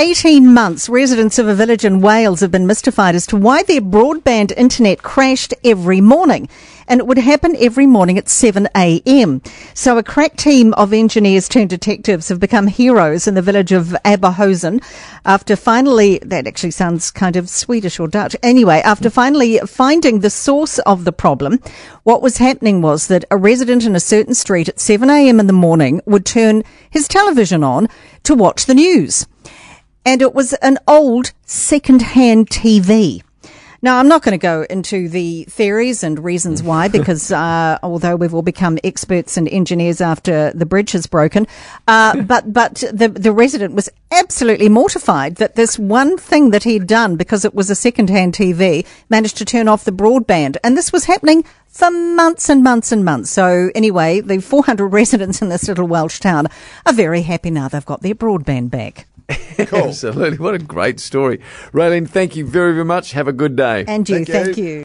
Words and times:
18 0.00 0.54
months, 0.54 0.88
residents 0.88 1.38
of 1.38 1.46
a 1.46 1.54
village 1.54 1.84
in 1.84 2.00
Wales 2.00 2.40
have 2.40 2.50
been 2.50 2.66
mystified 2.66 3.14
as 3.14 3.26
to 3.26 3.36
why 3.36 3.62
their 3.62 3.82
broadband 3.82 4.50
internet 4.56 5.02
crashed 5.02 5.52
every 5.62 6.00
morning. 6.00 6.48
And 6.88 7.00
it 7.00 7.06
would 7.06 7.18
happen 7.18 7.54
every 7.58 7.84
morning 7.84 8.16
at 8.16 8.30
7 8.30 8.66
a.m. 8.74 9.42
So 9.74 9.98
a 9.98 10.02
crack 10.02 10.36
team 10.36 10.72
of 10.72 10.94
engineers 10.94 11.50
turned 11.50 11.68
detectives 11.68 12.28
have 12.30 12.40
become 12.40 12.66
heroes 12.68 13.28
in 13.28 13.34
the 13.34 13.42
village 13.42 13.72
of 13.72 13.94
Aberhosan 14.02 14.82
after 15.26 15.54
finally, 15.54 16.18
that 16.22 16.46
actually 16.46 16.70
sounds 16.70 17.10
kind 17.10 17.36
of 17.36 17.50
Swedish 17.50 18.00
or 18.00 18.08
Dutch. 18.08 18.34
Anyway, 18.42 18.80
after 18.82 19.10
finally 19.10 19.58
finding 19.66 20.20
the 20.20 20.30
source 20.30 20.78
of 20.80 21.04
the 21.04 21.12
problem, 21.12 21.60
what 22.04 22.22
was 22.22 22.38
happening 22.38 22.80
was 22.80 23.08
that 23.08 23.26
a 23.30 23.36
resident 23.36 23.84
in 23.84 23.94
a 23.94 24.00
certain 24.00 24.32
street 24.32 24.70
at 24.70 24.80
7 24.80 25.10
a.m. 25.10 25.38
in 25.40 25.46
the 25.46 25.52
morning 25.52 26.00
would 26.06 26.24
turn 26.24 26.64
his 26.88 27.06
television 27.06 27.62
on 27.62 27.86
to 28.22 28.34
watch 28.34 28.64
the 28.64 28.74
news. 28.74 29.26
And 30.04 30.22
it 30.22 30.34
was 30.34 30.52
an 30.54 30.78
old 30.86 31.32
second-hand 31.44 32.48
TV. 32.48 33.22
Now, 33.82 33.98
I'm 33.98 34.08
not 34.08 34.22
going 34.22 34.38
to 34.38 34.42
go 34.42 34.66
into 34.68 35.08
the 35.08 35.44
theories 35.44 36.02
and 36.02 36.22
reasons 36.22 36.62
why, 36.62 36.88
because 36.98 37.32
uh, 37.32 37.78
although 37.82 38.14
we've 38.14 38.34
all 38.34 38.42
become 38.42 38.78
experts 38.84 39.36
and 39.36 39.48
engineers 39.48 40.00
after 40.00 40.52
the 40.52 40.66
bridge 40.66 40.92
has 40.92 41.06
broken, 41.06 41.46
uh, 41.88 42.20
but 42.22 42.52
but 42.52 42.84
the 42.92 43.08
the 43.08 43.32
resident 43.32 43.74
was 43.74 43.88
absolutely 44.10 44.68
mortified 44.68 45.36
that 45.36 45.54
this 45.54 45.78
one 45.78 46.18
thing 46.18 46.50
that 46.50 46.64
he'd 46.64 46.86
done, 46.86 47.16
because 47.16 47.44
it 47.44 47.54
was 47.54 47.70
a 47.70 47.74
second-hand 47.74 48.34
TV, 48.34 48.86
managed 49.08 49.38
to 49.38 49.44
turn 49.44 49.68
off 49.68 49.84
the 49.84 49.92
broadband, 49.92 50.56
and 50.62 50.76
this 50.76 50.92
was 50.92 51.04
happening 51.06 51.44
for 51.68 51.90
months 51.90 52.50
and 52.50 52.62
months 52.62 52.92
and 52.92 53.04
months. 53.04 53.30
So 53.30 53.70
anyway, 53.74 54.20
the 54.20 54.40
400 54.40 54.86
residents 54.92 55.40
in 55.40 55.48
this 55.48 55.68
little 55.68 55.86
Welsh 55.86 56.18
town 56.18 56.48
are 56.84 56.92
very 56.92 57.22
happy 57.22 57.50
now 57.50 57.68
they've 57.68 57.86
got 57.86 58.02
their 58.02 58.14
broadband 58.14 58.70
back. 58.70 59.06
Cool. 59.70 59.88
Absolutely. 59.88 60.38
What 60.38 60.54
a 60.54 60.58
great 60.58 61.00
story. 61.00 61.38
Raylene, 61.72 62.08
thank 62.08 62.36
you 62.36 62.46
very, 62.46 62.72
very 62.72 62.84
much. 62.84 63.12
Have 63.12 63.28
a 63.28 63.32
good 63.32 63.56
day. 63.56 63.84
And 63.86 64.08
you, 64.08 64.24
thank, 64.24 64.28
thank 64.28 64.56
you. 64.56 64.78